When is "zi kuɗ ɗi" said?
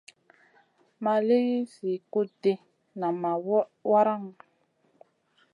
1.73-2.53